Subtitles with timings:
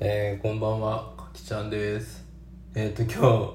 [0.00, 2.24] えー、こんばんは、かきちゃんです。
[2.72, 3.52] えっ、と、今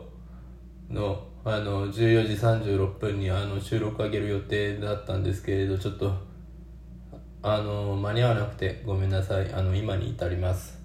[0.90, 6.12] 日の、あの、14時36分に、あの、収録上げる予定だったんですけれど、ちょっと、
[7.44, 9.54] あの、間に合わなくてごめんなさい。
[9.54, 10.78] あの、今に至ります。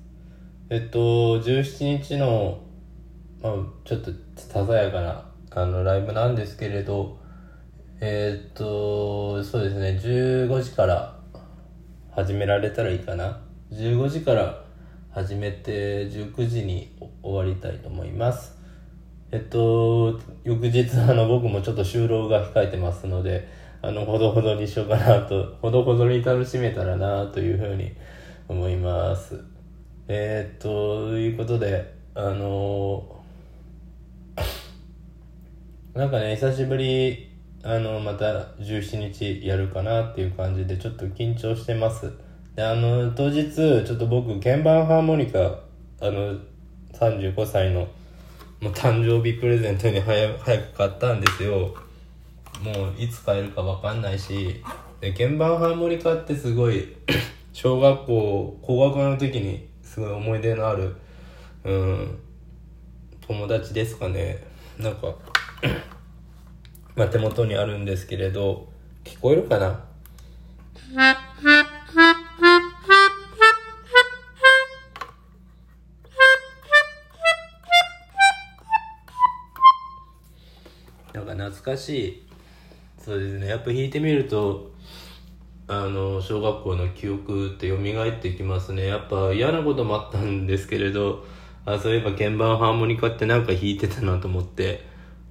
[0.70, 2.60] えっと、17日の、
[3.42, 3.54] まあ、
[3.84, 7.18] ちょっと、ささやかな、あの、ライブなんですけれど、
[8.00, 11.18] えっと、そうですね、15時から
[12.12, 13.40] 始められたらいいかな。
[13.72, 14.67] 15時から
[15.18, 18.56] 始めて19時に終わりたいと思います。
[19.32, 23.48] えっと、翌日あの僕もちょっと就労が控えてますので、
[23.82, 27.90] あの、ほどほどにしようかなと、ほどほどに楽しめたらなというふうに
[28.46, 29.42] 思います。
[30.06, 33.20] えっと、ということで、あの
[35.94, 37.28] なんかね、久しぶり、
[37.64, 42.27] あの、また17日やるかなっていう感じで、ちょっと緊張してます。
[42.58, 45.60] で、あの、当日、ちょっと僕、鍵盤ハーモニカ、
[46.00, 46.36] あの、
[46.92, 47.82] 35歳の、
[48.60, 51.72] もう誕生日プレゼントに早早く買ったんですよ。
[52.60, 54.60] もう、いつ買えるかわかんないし、
[55.00, 56.96] で、鍵盤ハーモニカってすごい、
[57.54, 60.96] 小学校、高学年の時に、すごい思い出のある、
[61.62, 62.18] うん、
[63.20, 64.42] 友達ですかね。
[64.80, 65.14] なんか、
[66.96, 68.68] まあ、手元にあるんですけれど、
[69.04, 69.84] 聞こえるかな？
[81.12, 82.22] なんか懐かしい。
[83.02, 83.46] そうですね。
[83.46, 84.70] やっぱ弾いてみると、
[85.66, 88.86] あの、小学校の記憶って蘇ってきますね。
[88.86, 91.24] やっぱ嫌なこともあったんですけれど、
[91.64, 94.86] あ、そういえば鍵盤ハーモニカってなんか弾いてたなと思って、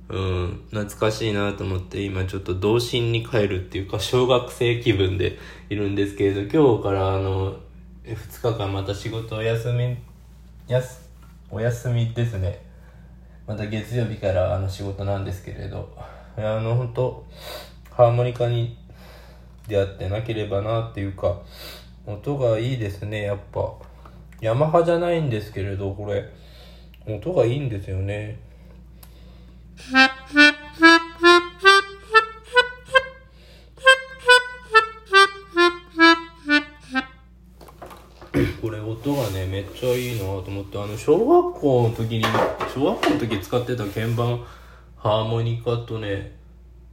[0.10, 5.38] うん、懐かしいなと思って、今ちょっと童心に帰るっていうか、小学生気分で
[5.70, 7.58] いるんですけれど、今日からあの、
[8.06, 9.98] 2日間また仕事お休み、
[10.68, 11.10] やす、
[11.50, 12.67] お休みですね。
[13.48, 15.90] また月曜日からあの仕事なんですけれど、
[16.36, 17.26] あの、本当
[17.90, 18.78] ハーモニカに
[19.68, 21.42] 出会ってなければなっていうか、
[22.06, 23.74] 音がいいですね、やっぱ。
[24.42, 26.30] ヤマハじゃないんですけれど、これ、
[27.08, 28.38] 音がいいんですよね。
[39.58, 42.24] めっちゃいいなと思ってあの小学校の時に
[42.72, 44.46] 小学校の時使ってた鍵盤
[44.96, 46.38] ハーモニカとね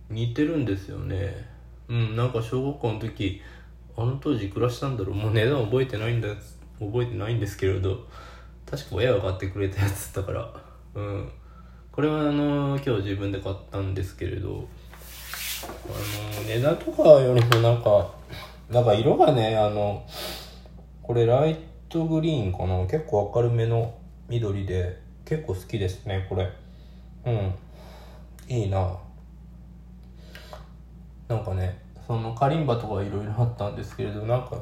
[0.09, 1.47] 似てるんですよね。
[1.89, 3.43] うんなんか小学校の時
[3.99, 6.29] あの当時いくらしたんだろうもう値段覚えてないんだ
[6.81, 8.07] 覚えてないんですけれど
[8.65, 10.51] 確か親が買ってくれたやつだから
[10.95, 11.31] うん。
[11.93, 14.67] これはあの今日自分で買ったんですけれど
[15.65, 18.11] あの値段とかよりもなんか
[18.71, 20.03] なんか色がねあの
[21.03, 22.81] これライトグリーンかな？
[22.87, 23.95] 結構明るめの
[24.29, 26.51] 緑で結構好きですねこれ。
[27.27, 27.55] うん。
[28.49, 28.99] いいな。
[31.29, 34.59] なんかねそのカリンバとかいろいろあったんですけれどなんか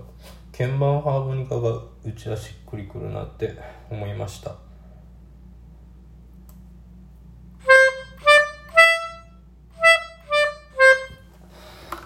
[0.57, 3.57] 鍵盤ハーモニカがうちはしっくりくるなって
[3.91, 4.55] 思いました。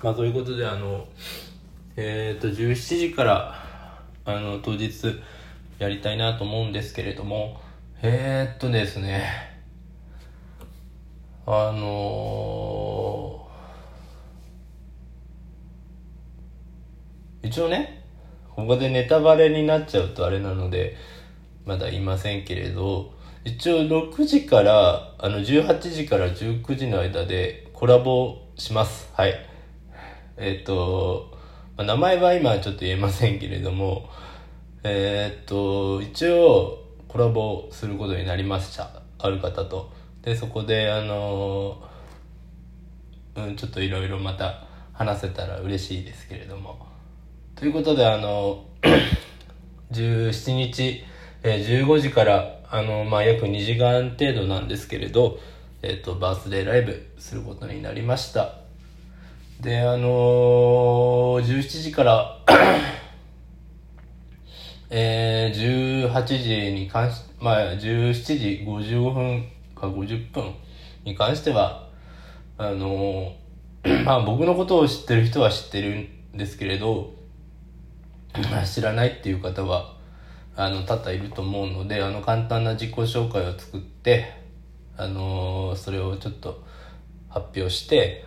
[0.03, 1.07] まあそういうことであの
[1.97, 3.66] えっ、と17時から
[4.27, 4.91] あの当日
[5.79, 7.61] やりたいなと思うんですけれども
[8.03, 9.25] えー、っとですね
[11.47, 13.47] あのー
[17.47, 18.03] 一応ね
[18.57, 20.97] ここでネタバレになっちゃうとあれなので
[21.65, 23.15] まだ言いませんけれど
[23.45, 29.09] 一応6時からあの18時から19時の間でコラボします。
[29.13, 29.35] はい。
[30.37, 31.36] えっ、と
[31.77, 34.09] まあ名前は今はちょっと言えませんけれども、
[34.83, 39.03] えーっと、一応コラボすることになりました。
[39.19, 39.93] ある方と。
[40.23, 46.79] で、そこで、あのーうん、ちょっといろいろまた話せたら嬉しいですけれども。
[47.55, 48.65] ということで、あの
[49.93, 51.05] 17日、
[51.43, 55.39] えー15時から、あのまあ、約2時間程度なんですけれど、
[55.83, 58.66] えっと、バースデーライブすることになりました。
[59.61, 62.39] で、あのー、17時から、
[64.91, 70.55] えー、18時に関し、まあ、17時55分か50分
[71.05, 71.89] に関しては、
[72.59, 77.15] あのー まあ僕のことを知ってる人は知ってるんですけれど、
[78.67, 79.95] 知らないっていう方は、
[80.55, 84.35] あの、多々いると思うので、あの、簡単な自己紹介を作って、
[84.99, 86.65] あのーそれをちょっと
[87.29, 88.25] 発表して、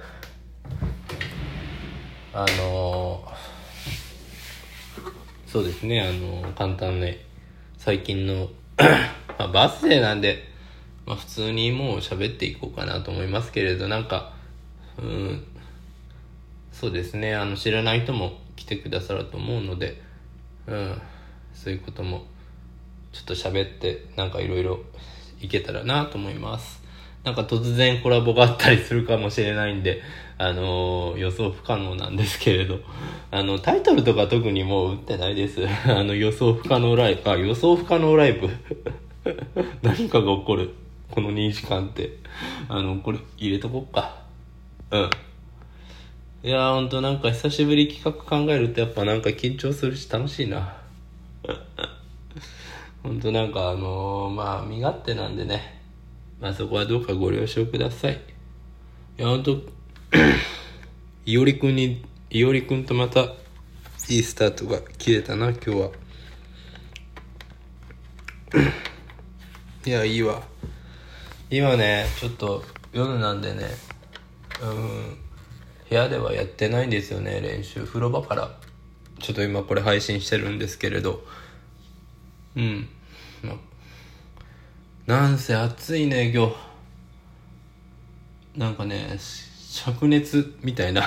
[2.31, 3.23] あの
[5.47, 7.17] そうですね、あの簡単に
[7.77, 10.47] 最近の まあ、バースデーなんで、
[11.07, 14.33] まあ、普通にもう喋っていこうかなと思いますけれど、なんか、
[14.99, 15.43] うん、
[16.71, 19.99] そうですね、あの、知らない人も来てくださると思うので、
[20.67, 21.01] うん、
[21.55, 22.25] そういうことも、
[23.11, 24.81] ちょっと喋って、なんかいろいろ
[25.41, 26.78] いけたらなと思います。
[27.23, 30.01] なんか突然コラボがあったりするかもしれないんで、
[30.37, 32.79] あのー、予想不可能なんですけれど、
[33.29, 35.61] あの、タイトルとか特にもう打ってないです。
[35.85, 38.49] あの、予想不可能ライブ、あ、予想不可能ライブ。
[39.83, 40.69] 何かが起こる。
[41.11, 42.17] この2時間って。
[42.69, 44.15] あの、これ入れとこっか。
[44.91, 45.09] うん。
[46.41, 50.73] いやーほんとなんか久しぶり企画考えるとやっぱなんか緊張するし楽しいな。
[53.03, 55.78] ほんとなんかあのー、まあ身勝手なんでね。
[56.39, 58.21] まあそこはどうかご了承ください。
[59.17, 59.61] いやほんと、
[61.25, 63.33] いおりくんに、いおりくんとまた
[64.09, 65.91] いいスタートが切れたな、今日は。
[69.85, 70.41] いや、いいわ。
[71.51, 73.65] 今ね、ちょっと夜なんでね、
[74.63, 75.17] うん、
[75.89, 77.83] 部屋ではやってないんですよね、練習。
[77.83, 78.57] 風呂場から。
[79.19, 81.23] ちょっと今これ配信してるんですけれど。
[82.55, 82.89] うん。
[83.43, 83.55] まあ、
[85.09, 86.55] なんせ暑いね、今日。
[88.55, 91.01] なんかね、灼熱みたいな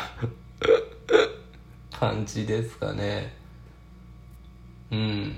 [1.93, 3.33] 感じですかね。
[4.91, 5.37] うん。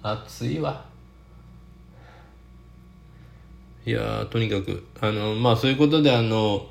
[0.00, 0.84] 暑いわ。
[3.84, 6.68] いやとにかく、あの、まあそういうことであの、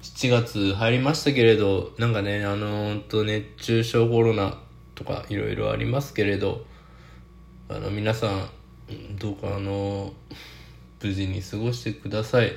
[0.00, 4.58] 7月入りましたけれど、なんかね、あの、ほんと熱中症コロナ
[4.94, 6.64] とかいろいろありますけれど、
[7.68, 8.48] あの、皆さん、
[9.18, 10.12] どうかあの、
[11.02, 12.52] 無事に過ごしてください。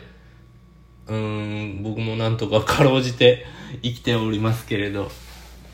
[1.08, 3.46] うん、僕もなんとかかろうじて
[3.82, 5.10] 生きておりますけれど、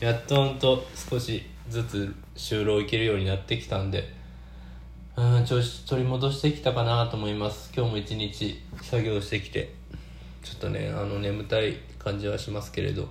[0.00, 4.12] やっとほんと少しずつ就労行けるようになってきたんで、
[5.16, 7.70] うん、調子取り戻してきたかなと思います。
[7.74, 9.74] 今日も一日作業してきて、
[10.42, 13.08] ちょっとね、あの、眠たい感じはしますけれど、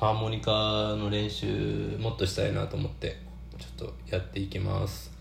[0.00, 0.50] ハーモニカ
[0.96, 3.18] の練習もっとしたいなと思って、
[3.58, 5.11] ちょっとやっていきます。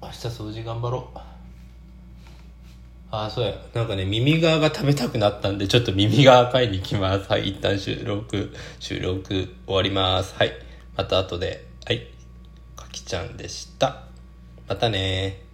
[0.00, 1.18] 明日掃除頑張ろう。
[3.10, 3.54] ああ、そうや。
[3.74, 7.30] なんかね、耳側が食べたくなったんで、ちょっと耳側買いに行きます。
[7.30, 10.34] はい、一旦収録、収録終わります。
[10.34, 10.52] はい。
[10.96, 11.66] また後で。
[11.86, 12.06] はい。
[12.76, 14.02] かきちゃんでした。
[14.68, 15.47] またね